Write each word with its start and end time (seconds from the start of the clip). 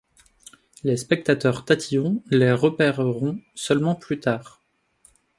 Les 0.83 0.97
spectateurs 0.97 1.63
tatillons 1.63 2.23
les 2.31 2.53
repéreront 2.53 3.39
seulement 3.53 3.93
plus 3.93 4.19
tard. 4.19 4.59